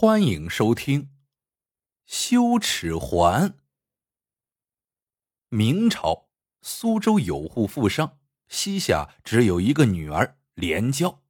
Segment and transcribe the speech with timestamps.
[0.00, 1.02] 欢迎收听
[2.06, 3.50] 《羞耻环》。
[5.48, 6.28] 明朝
[6.62, 11.24] 苏州有户富商，膝下只有一个女儿连娇。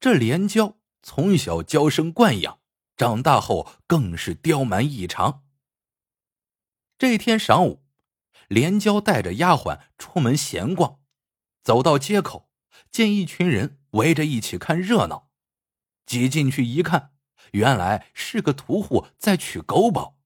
[0.00, 2.58] 这连娇从小娇生惯养，
[2.96, 5.44] 长大后更是刁蛮异常。
[6.98, 7.84] 这天晌午，
[8.48, 10.98] 连娇带着丫鬟出门闲逛，
[11.62, 12.50] 走到街口，
[12.90, 15.30] 见一群人围着一起看热闹，
[16.04, 17.14] 挤进去一看。
[17.52, 20.16] 原来是个屠户在取狗宝。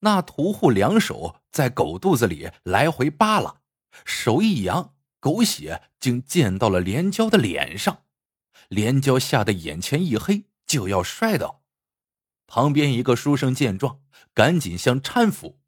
[0.00, 3.60] 那屠户两手在狗肚子里来回扒拉，
[4.04, 8.02] 手一扬，狗血竟溅到了连娇的脸上。
[8.68, 11.62] 连娇吓得眼前一黑，就要摔倒。
[12.46, 14.00] 旁边一个书生见状，
[14.34, 15.60] 赶紧向搀扶。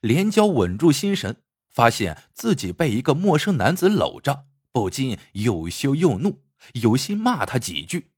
[0.00, 6.42] 连娇稳住心神，发现自己被一个陌生男子搂着，不禁又羞又怒，
[6.74, 8.12] 有心骂他几句。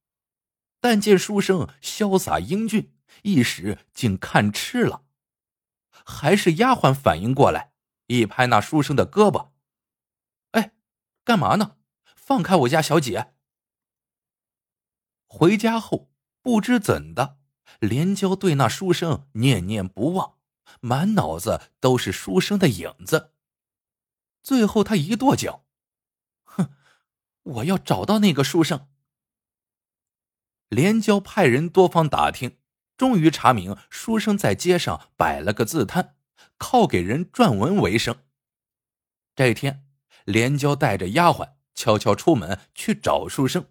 [0.80, 5.02] 但见书生潇洒英俊，一时竟看痴了。
[6.04, 7.72] 还是丫鬟反应过来，
[8.06, 9.50] 一拍那书生的胳膊
[10.52, 10.72] ：“哎，
[11.24, 11.76] 干嘛呢？
[12.14, 13.34] 放开我家小姐！”
[15.26, 17.38] 回家后，不知怎的，
[17.80, 20.36] 连娇对那书生念念不忘，
[20.80, 23.32] 满脑子都是书生的影子。
[24.42, 25.64] 最后，他一跺脚
[26.44, 26.70] ：“哼，
[27.42, 28.88] 我要找到那个书生。”
[30.68, 32.58] 连娇派人多方打听，
[32.96, 36.16] 终于查明书生在街上摆了个字摊，
[36.58, 38.16] 靠给人撰文为生。
[39.34, 39.86] 这一天，
[40.24, 43.66] 连娇带着丫鬟悄悄出门去找书生，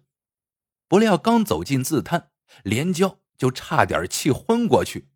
[0.88, 2.30] 不料刚走进字摊，
[2.62, 5.08] 连娇就差点气昏过去。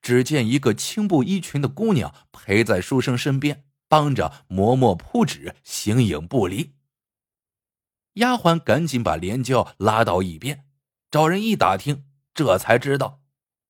[0.00, 6.74] 只见一个青布衣裙的姑娘陪在书生身边，帮着磨墨铺纸，形影不离。
[8.14, 10.65] 丫鬟赶紧把连娇拉到一边。
[11.10, 12.04] 找人一打听，
[12.34, 13.20] 这才知道，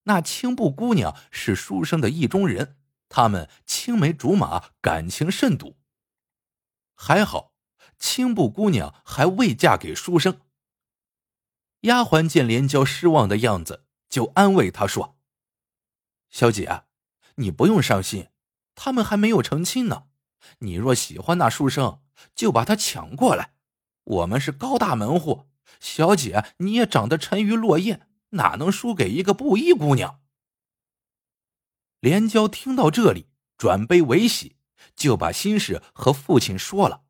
[0.05, 2.77] 那青布姑娘是书生的意中人，
[3.09, 5.77] 他们青梅竹马，感情甚笃。
[6.95, 7.52] 还好，
[7.98, 10.41] 青布姑娘还未嫁给书生。
[11.80, 15.19] 丫鬟见连娇失望的样子，就安慰她说
[16.30, 16.85] ：“小姐，
[17.36, 18.29] 你不用伤心，
[18.75, 20.05] 他们还没有成亲呢。
[20.61, 22.01] 你若喜欢那书生，
[22.35, 23.55] 就把他抢过来。
[24.05, 25.46] 我们是高大门户。”
[25.81, 30.20] 小姐，你也长得沉鱼落雁，哪能输给一个布衣姑娘？
[32.01, 34.57] 连娇听到这里，转悲为喜，
[34.95, 37.05] 就把心事和父亲说了。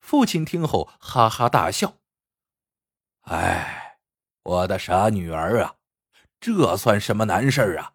[0.00, 1.98] 父亲听后哈哈大笑
[3.22, 3.98] ：“哎，
[4.42, 5.76] 我的傻女儿啊，
[6.38, 7.94] 这算什么难事啊？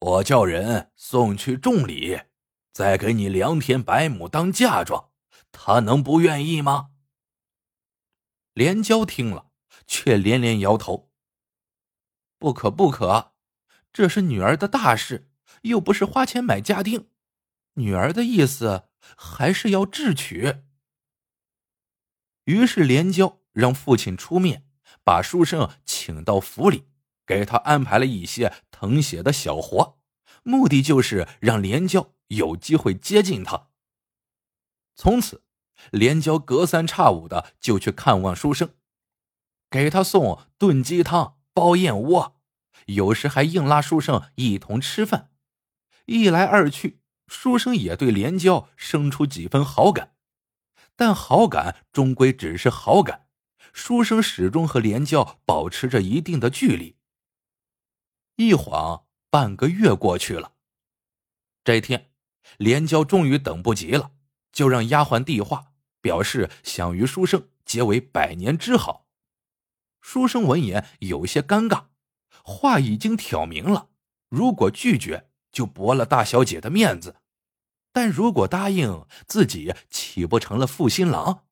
[0.00, 2.20] 我叫人送去重礼，
[2.72, 5.10] 再给你良田百亩当嫁妆，
[5.52, 6.90] 他能不愿意吗？”
[8.58, 9.52] 连娇听了，
[9.86, 11.12] 却连连摇头
[12.40, 13.34] ：“不可，不可！
[13.92, 15.30] 这是女儿的大事，
[15.62, 17.08] 又不是花钱买家丁。
[17.74, 20.56] 女儿的意思还是要智取。”
[22.46, 24.66] 于是连娇让父亲出面，
[25.04, 26.88] 把书生请到府里，
[27.24, 30.00] 给他安排了一些誊写的小活，
[30.42, 33.68] 目的就是让连娇有机会接近他。
[34.96, 35.44] 从此。
[35.90, 38.74] 连娇隔三差五的就去看望书生，
[39.70, 42.40] 给他送炖鸡汤、包燕窝，
[42.86, 45.30] 有时还硬拉书生一同吃饭。
[46.06, 50.14] 一来二去，书生也对连娇生出几分好感，
[50.96, 53.26] 但好感终归只是好感，
[53.72, 56.96] 书生始终和连娇保持着一定的距离。
[58.36, 60.52] 一晃半个月过去了，
[61.64, 62.10] 这天，
[62.56, 64.12] 连娇终于等不及了。
[64.52, 69.06] 就让丫鬟递话，表示想与书生结为百年之好。
[70.00, 71.86] 书生闻言有些尴尬，
[72.42, 73.88] 话已经挑明了，
[74.28, 77.16] 如果拒绝就驳了大小姐的面子；
[77.92, 81.46] 但如果答应，自己岂不成了负心郎？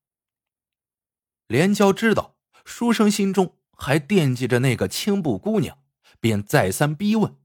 [1.47, 5.79] 连娇知道书生心中还惦记着那个青布姑娘，
[6.19, 7.37] 便再三逼问。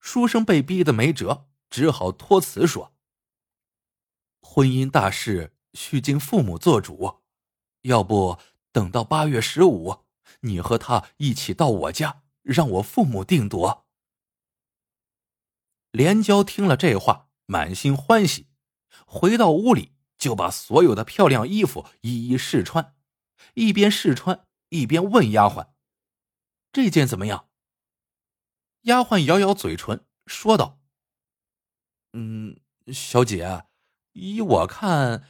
[0.00, 2.94] 书生被逼得没辙，只好托辞说。
[4.40, 7.20] 婚姻大事需经父母做主，
[7.82, 8.38] 要不
[8.72, 10.04] 等到八月十五，
[10.40, 13.86] 你和他一起到我家，让我父母定夺。
[15.92, 18.48] 连娇听了这话，满心欢喜，
[19.06, 22.96] 回到屋里就把所有的漂亮衣服一一试穿，
[23.54, 25.70] 一边试穿一边问丫鬟
[26.72, 27.48] ：“这件怎么样？”
[28.82, 30.80] 丫鬟咬咬嘴唇，说道
[32.14, 32.60] ：“嗯，
[32.92, 33.66] 小姐。”
[34.12, 35.24] 依我看，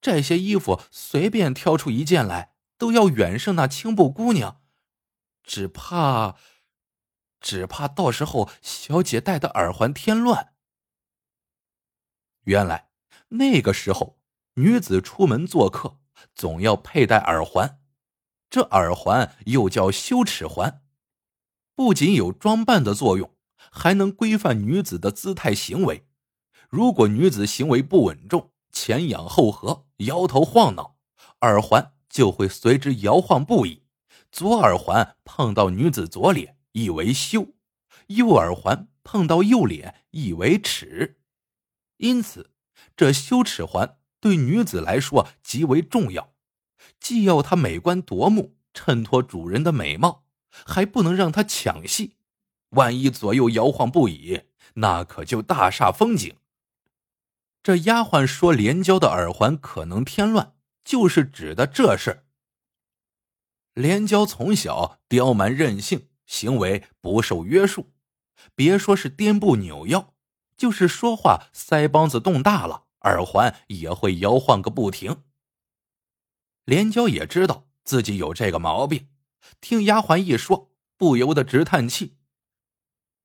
[0.00, 4.60] 这些衣服随便挑出一件来，都要远胜那青布姑娘。
[5.42, 6.36] 只怕，
[7.40, 10.54] 只怕到时候小姐戴的耳环添乱。
[12.44, 12.90] 原来
[13.28, 14.18] 那个时候，
[14.54, 15.98] 女子出门做客
[16.34, 17.80] 总要佩戴耳环，
[18.50, 20.82] 这耳环又叫羞耻环，
[21.74, 23.34] 不仅有装扮的作用，
[23.70, 26.06] 还能规范女子的姿态行为。
[26.74, 30.96] 如果女子行为不稳重，前仰后合，摇头晃脑，
[31.42, 33.84] 耳环就会随之摇晃不已。
[34.32, 37.52] 左耳环碰到女子左脸，意为羞；
[38.08, 41.20] 右耳环碰到右脸，意为耻。
[41.98, 42.50] 因此，
[42.96, 46.32] 这羞耻环对女子来说极为重要，
[46.98, 52.16] 既要她美观夺目，衬托主人的美貌，还不能让她抢戏。
[52.70, 54.40] 万一左右摇晃不已，
[54.74, 56.34] 那可就大煞风景。
[57.64, 62.26] 这丫鬟说连娇的耳环可能添乱，就是指的这事。
[63.72, 67.94] 连娇从小刁蛮任性，行为不受约束，
[68.54, 70.12] 别说是颠步扭腰，
[70.58, 75.24] 就是说话腮帮子动大了，耳环也会摇晃个不停。
[76.66, 79.08] 连娇也知道自己有这个毛病，
[79.62, 82.18] 听丫鬟一说，不由得直叹气：“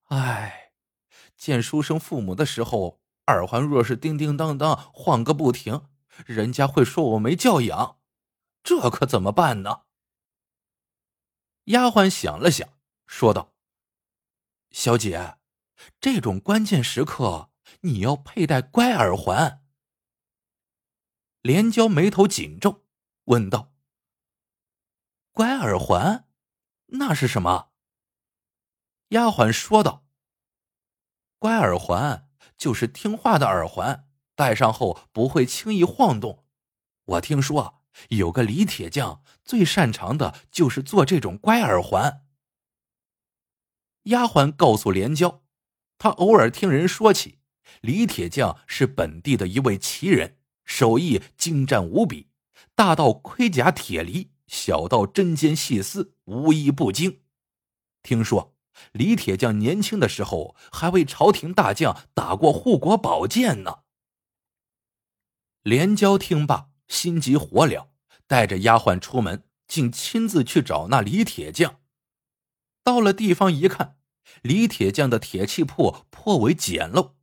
[0.07, 0.71] 唉，
[1.35, 5.87] 见书生父母的时候。”耳环若是叮叮当当晃个不停，
[6.25, 7.99] 人家会说我没教养，
[8.63, 9.83] 这可怎么办呢？
[11.65, 12.67] 丫鬟想了想，
[13.05, 13.53] 说道
[14.71, 15.37] ：“小姐，
[16.01, 19.63] 这种关键时刻，你要佩戴乖耳环。”
[21.41, 22.85] 连娇眉头紧皱，
[23.25, 23.71] 问道
[25.31, 26.27] ：“乖耳环，
[26.87, 27.71] 那是什么？”
[29.09, 30.05] 丫鬟说道
[31.39, 32.27] ：“乖耳环。”
[32.59, 36.43] 就是听话的耳环，戴上后不会轻易晃动。
[37.05, 42.25] 我听说有个李铁匠最擅长的就是做这种乖耳环。
[44.03, 45.41] 丫鬟告诉连娇，
[45.97, 47.39] 她偶尔听人说起，
[47.81, 52.29] 李铁匠是本地的一位奇人，手艺精湛无比，
[52.75, 57.21] 大到盔甲铁犁，小到针尖细丝，无一不精。
[58.03, 58.58] 听说。
[58.91, 63.79] 李铁匠年轻的时候还为朝廷大将打过护国宝剑呢。
[65.63, 67.87] 连娇听罢，心急火燎，
[68.27, 71.79] 带着丫鬟出门，竟亲自去找那李铁匠。
[72.83, 73.97] 到了地方一看，
[74.41, 77.13] 李铁匠的铁器铺颇为简陋，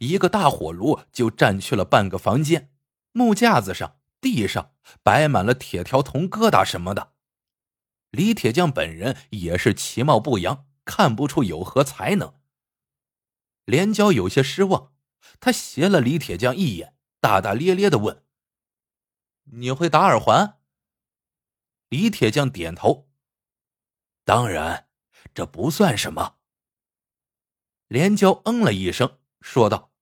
[0.00, 2.72] 一个大火炉就占去了半个房间，
[3.12, 4.72] 木架子上、地上
[5.02, 7.12] 摆满了铁条、铜疙瘩什么的。
[8.10, 10.66] 李铁匠本人也是其貌不扬。
[10.84, 12.40] 看不出有何才能。
[13.64, 14.92] 连娇有些失望，
[15.40, 18.24] 他斜了李铁匠一眼，大大咧咧的问
[19.52, 20.60] ：“你会打耳环？”
[21.88, 23.08] 李铁匠点头
[24.24, 24.88] ：“当然，
[25.32, 26.36] 这不算什么。”
[27.88, 29.92] 连娇嗯了一声，说道：“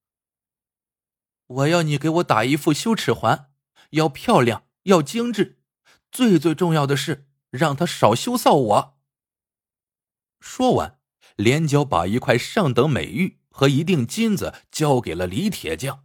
[1.47, 3.53] 我要你给我打一副羞耻环，
[3.91, 5.61] 要漂亮，要精致，
[6.11, 8.92] 最最重要的是让他少羞臊我。”
[10.43, 10.99] 说完，
[11.37, 16.05] 连娇把一块上等美玉和一锭金子交给了李铁匠。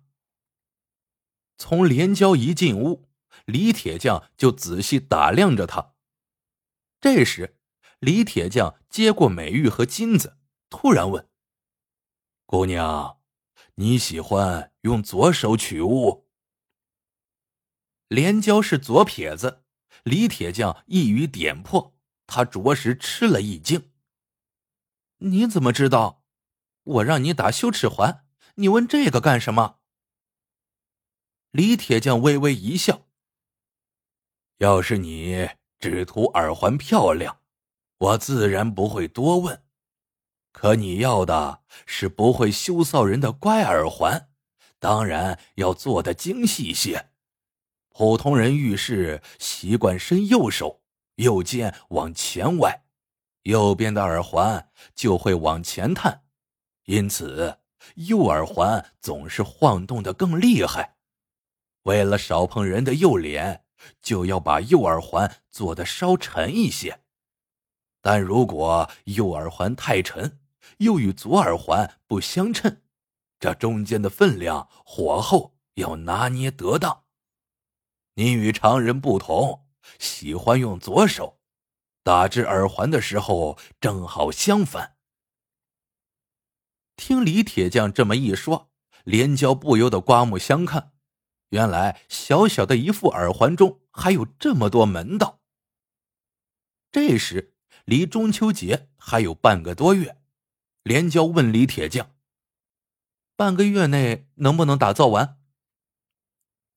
[1.58, 3.10] 从连娇一进屋，
[3.46, 5.96] 李铁匠就仔细打量着她。
[7.02, 7.58] 这时，
[8.00, 10.38] 李铁匠接过美玉和金子，
[10.70, 11.28] 突然问
[12.46, 13.20] ：“姑娘，
[13.76, 16.28] 你喜欢用左手取物？”
[18.08, 19.64] 连娇是左撇子，
[20.04, 21.98] 李铁匠一语点破，
[22.28, 23.92] 他着实吃了一惊。
[25.20, 26.24] 你怎么知道？
[26.84, 29.80] 我让你打羞耻环，你问这个干什么？
[31.52, 33.08] 李铁匠微微一笑。
[34.60, 37.42] 要是你只图耳环漂亮，
[37.98, 39.64] 我自然不会多问。
[40.52, 44.30] 可你要的是不会羞臊人的乖耳环，
[44.80, 47.12] 当然要做的精细些。
[47.90, 50.82] 普通人遇事习惯伸右手，
[51.16, 52.87] 右肩往前歪。
[53.48, 56.24] 右边的耳环就会往前探，
[56.84, 57.60] 因此
[57.96, 60.98] 右耳环总是晃动的更厉害。
[61.84, 63.64] 为了少碰人的右脸，
[64.02, 67.00] 就要把右耳环做的稍沉一些。
[68.02, 70.42] 但如果右耳环太沉，
[70.80, 72.82] 又与左耳环不相称，
[73.40, 77.06] 这中间的分量火候要拿捏得当。
[78.16, 79.66] 你与常人不同，
[80.00, 81.37] 喜欢用左手。
[82.08, 84.96] 打制耳环的时候正好相反。
[86.96, 88.72] 听李铁匠这么一说，
[89.04, 90.94] 连娇不由得刮目相看。
[91.50, 95.42] 原来小小的一副耳环中还有这么多门道。
[96.94, 100.18] 这时，离中秋节还有半个多月，
[100.84, 102.16] 连娇问李铁匠
[103.36, 105.42] ：“半个月内能不能打造完？”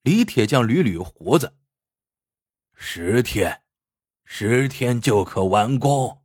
[0.02, 1.56] 李铁匠捋捋胡子
[2.74, 3.62] ：“十天，
[4.32, 6.22] 十天就可完工。”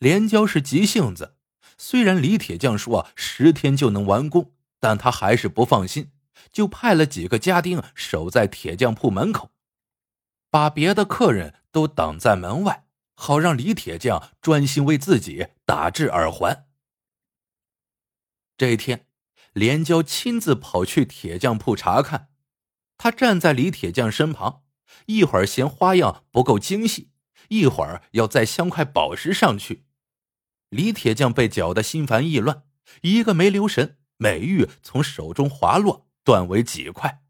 [0.00, 1.36] 连娇是急性子，
[1.78, 6.10] 虽然李铁匠说十天就能完工，但他还是不放心，
[6.50, 9.52] 就派了几个家丁守在铁匠铺门口。
[10.50, 12.84] 把别的客人都挡在门外，
[13.14, 16.66] 好让李铁匠专心为自己打制耳环。
[18.56, 19.06] 这一天，
[19.52, 22.30] 连娇亲自跑去铁匠铺查看，
[22.96, 24.64] 他站在李铁匠身旁，
[25.08, 27.10] 一会儿嫌花样不够精细，
[27.48, 29.84] 一会儿要再镶块宝石上去。
[30.68, 32.64] 李铁匠被搅得心烦意乱，
[33.02, 37.22] 一个没留神，美玉从手中滑落，断为几块。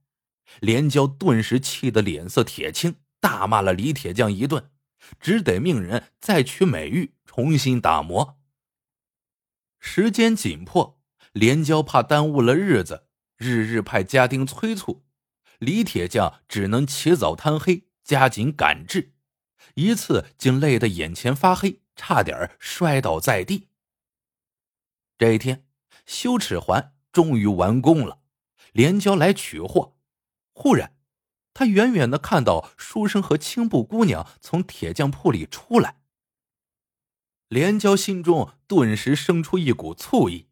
[0.61, 2.97] 连娇顿时气得脸色铁青。
[3.21, 4.71] 大骂了李铁匠一顿，
[5.19, 8.39] 只得命人再取美玉重新打磨。
[9.81, 11.01] 时间紧迫，
[11.33, 15.05] 连娇怕耽误了日子，日日派家丁催促，
[15.59, 19.15] 李铁匠只能起早贪黑，加紧赶制。
[19.75, 23.69] 一次竟累得眼前发黑，差点摔倒在地。
[25.19, 25.67] 这一天，
[26.07, 28.21] 修齿环终于完工了，
[28.73, 29.97] 连娇来取货，
[30.53, 30.95] 忽然。
[31.55, 35.97] 他远远的看到书生和青布姑娘从铁匠铺里出来，
[37.49, 40.51] 连娇心中顿时生出一股醋意。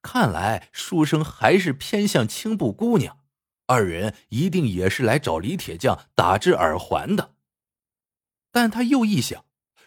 [0.00, 3.19] 看来书生还是偏向青布姑娘，
[3.70, 7.36] 二人一定也是来找李铁匠打制耳环的。
[8.50, 9.44] 但他又一想，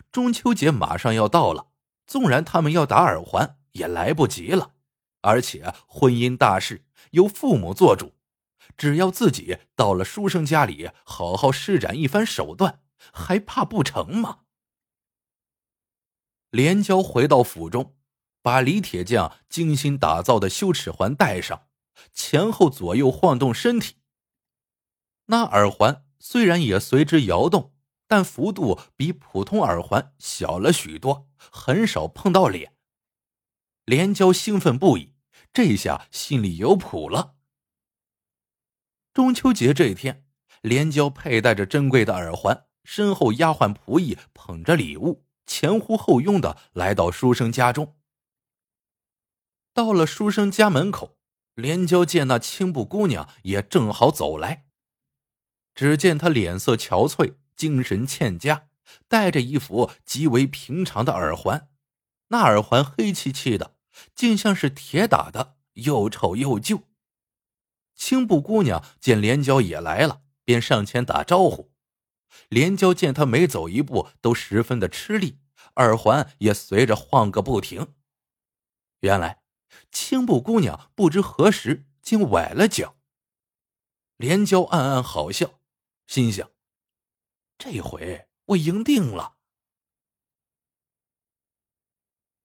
[0.10, 1.68] 中秋节马上要到了，
[2.08, 4.72] 纵然他们要打耳环，也来不及了。
[5.20, 8.14] 而且婚姻大事由父母做主。
[8.78, 12.80] 只要自己到了书生家里，好好施展一番手段，
[13.12, 14.40] 还怕不成吗？
[16.50, 17.96] 连娇回到府中，
[18.42, 21.68] 把李铁匠精心打造的羞耻环戴上，
[22.14, 23.96] 前后左右晃动身体。
[25.28, 27.74] 那耳环虽然也随之摇动，
[28.08, 32.76] 但幅度比普通耳环小了许多，很少碰到脸。
[33.86, 35.14] 连娇兴奋不已，
[35.52, 37.36] 这下心里有谱了。
[39.14, 40.26] 中秋节这一天，
[40.62, 47.98] 连娇佩戴着珍贵的耳环，身后丫鬟仆役捧着礼物，前呼后拥的来到书生家中。
[49.74, 51.18] 到了书生家门口，
[51.56, 54.66] 连娇见那青布姑娘也正好走来，
[55.76, 58.70] 只见她脸色憔悴，精神欠佳，
[59.08, 61.70] 戴着一副极为平常的耳环，
[62.30, 63.76] 那耳环黑漆漆的，
[64.16, 66.84] 竟像是铁打的，又丑又旧。
[67.96, 71.72] 青布姑娘见连娇也来了，便上前打招呼。
[72.50, 75.38] 连娇见她每走一步都十分的吃力，
[75.76, 77.94] 耳环也随着晃个不停。
[79.02, 79.43] 原来，
[79.92, 82.96] 青布姑娘不知何时竟崴了脚。
[84.18, 85.60] 连娇暗暗好笑，
[86.08, 86.50] 心想：
[87.58, 89.38] 这回我赢定了。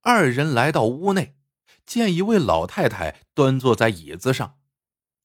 [0.00, 1.36] 二人来到屋内，
[1.84, 4.58] 见一位老太太端坐在椅子上。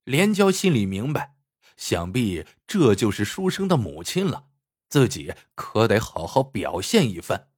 [0.04, 1.38] 连娇心里明白，
[1.78, 4.50] 想必这就是书生的母亲了，
[4.90, 7.50] 自己可得好好表现一番。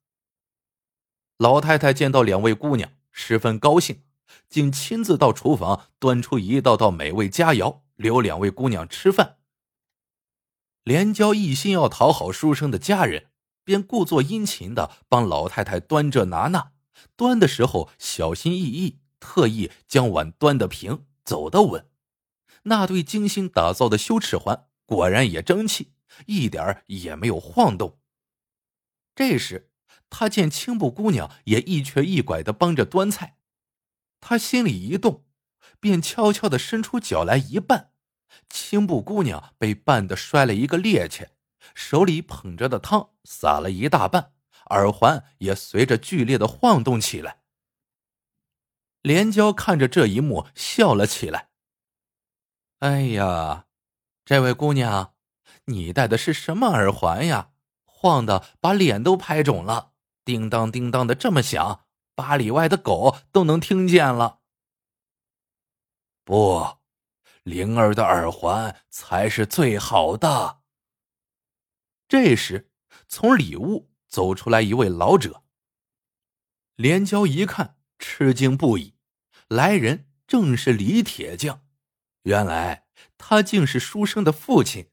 [1.37, 4.04] 老太太见到两位姑娘，十分高兴，
[4.49, 9.37] 竟亲自到厨房端出一道道美味佳肴，留两位姑娘吃饭。
[10.83, 13.27] 连娇一心要讨好书生的家人，
[13.63, 16.71] 便故作殷勤的帮老太太端这拿那，
[17.15, 21.89] 端的时候小心翼翼，特意将碗端得平，走得稳。
[22.63, 25.93] 那对精心打造的羞耻环果然也争气，
[26.27, 27.99] 一点也没有晃动。
[29.15, 29.71] 这时，
[30.09, 33.37] 他见青布姑娘也一瘸一拐的帮着端菜，
[34.27, 35.23] 他心里一动，
[35.79, 37.89] 便悄悄的伸出脚来一绊，
[38.49, 41.27] 青布姑娘被绊得摔了一个趔趄，
[41.75, 44.31] 手里捧着的汤洒了一大半，
[44.71, 47.41] 耳环也随着剧烈的晃动起来。
[49.03, 51.49] 连娇看着这一幕，笑了起来。
[52.79, 53.67] 哎呀，
[54.25, 55.13] 这位姑娘，
[55.65, 57.51] 你戴的是什么耳环呀？
[57.83, 59.91] 晃的把脸都拍肿了，
[60.23, 61.84] 叮当叮当的这么响，
[62.15, 64.39] 八里外的狗都能听见了。
[66.23, 66.77] 不，
[67.43, 70.61] 灵儿的耳环才是最好的。
[72.07, 72.71] 这时，
[73.07, 75.43] 从里屋走出来一位老者。
[76.75, 78.95] 连娇一看，吃惊不已，
[79.47, 81.65] 来人正是李铁匠。
[82.23, 84.89] 原来他竟是书生的父亲。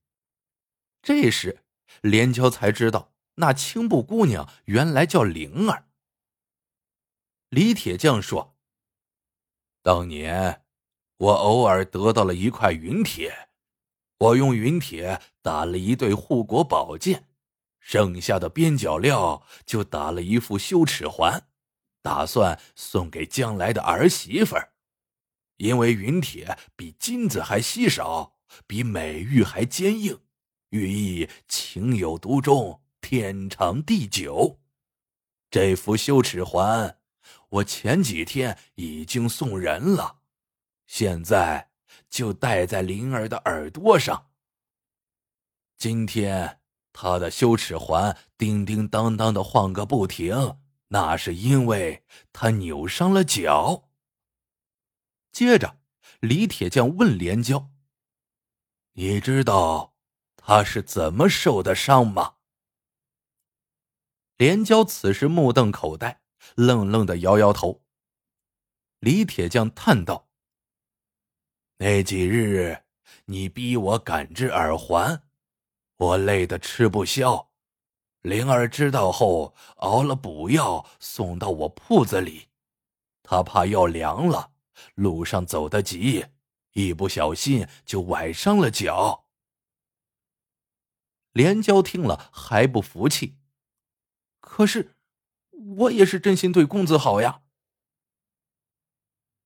[1.00, 1.64] 这时，
[2.02, 5.88] 连娇才知道那青布姑娘原来叫灵儿。
[7.52, 8.56] 李铁匠说
[9.84, 10.64] ：“当年
[11.18, 13.50] 我偶尔得到了一块云铁，
[14.16, 17.28] 我用云铁打了一对护国宝剑，
[17.78, 21.46] 剩下的边角料就打了一副羞耻环，
[22.00, 24.72] 打算送给将来的儿媳妇儿。
[25.58, 30.18] 因为云铁比金子还稀少，比美玉还坚硬，
[30.70, 34.58] 寓意情有独钟。”天长地久，
[35.50, 36.98] 这副羞耻环，
[37.52, 40.20] 我前几天已经送人了，
[40.86, 41.70] 现在
[42.08, 44.30] 就戴在灵儿的耳朵上。
[45.76, 46.60] 今天
[46.94, 53.90] 他的羞耻环叮叮当当的晃个不停，那是因为他扭伤了脚。
[55.30, 55.78] 接着，
[56.20, 57.70] 李铁匠问连娇
[58.92, 59.94] ：“你知道
[60.36, 62.36] 他是怎么受的伤吗？”
[64.38, 66.21] 连娇此时目瞪口呆，
[66.56, 67.82] 愣愣的摇摇头。
[69.00, 70.28] 李铁匠叹道
[71.78, 72.84] ：“那几日
[73.24, 75.24] 你逼我赶制耳环，
[75.96, 77.50] 我累得吃不消。
[78.20, 82.48] 灵儿知道后，熬了补药送到我铺子里。
[83.24, 84.52] 他怕药凉了，
[84.94, 86.26] 路上走得急，
[86.72, 89.26] 一不小心就崴伤了脚。”
[91.32, 93.38] 连娇听了还不服气。
[94.38, 94.96] 可是，
[95.64, 97.42] 我也是真心对公子好呀。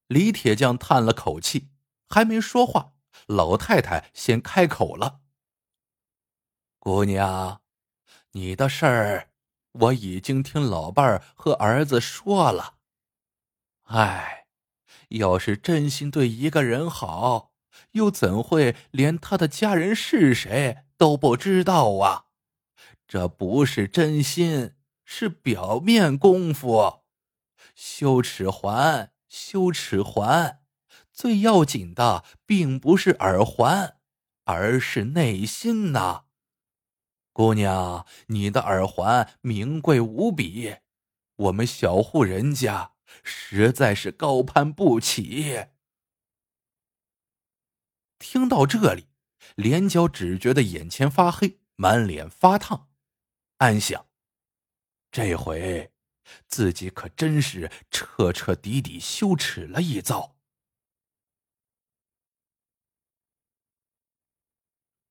[0.06, 1.68] 李铁匠叹了口气，
[2.08, 2.92] 还没说话，
[3.26, 5.20] 老太太先开口了
[6.78, 7.60] ：“姑娘，
[8.32, 9.30] 你的事儿
[9.72, 12.76] 我已经听老伴儿和儿子说了。
[13.82, 14.46] 哎，
[15.08, 17.52] 要是真心对一个人好，
[17.92, 22.26] 又怎会连他的家人是谁都不知道啊？
[23.06, 24.72] 这不是真心。”
[25.08, 27.04] 是表面功夫，
[27.76, 30.60] 羞耻环，羞耻环，
[31.12, 33.98] 最要紧的并不是耳环，
[34.44, 36.24] 而是内心呐。
[37.32, 40.76] 姑娘，你的耳环名贵无比，
[41.36, 42.92] 我们小户人家
[43.22, 45.66] 实在是高攀不起。
[48.18, 49.06] 听到这里，
[49.54, 52.88] 连娇只觉得眼前发黑，满脸发烫，
[53.58, 54.05] 暗想。
[55.16, 55.94] 这回，
[56.46, 60.36] 自己可真是彻彻底底羞耻了一遭。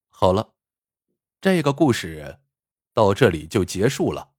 [0.09, 0.53] 好了，
[1.41, 2.39] 这个故事
[2.93, 4.35] 到这里就结束了。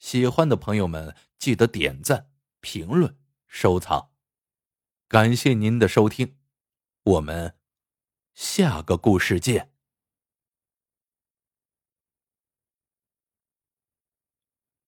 [0.00, 4.10] 喜欢的朋友们记得点赞、评论、收藏，
[5.06, 6.40] 感谢您的收听，
[7.04, 7.56] 我们
[8.34, 9.77] 下个故事见。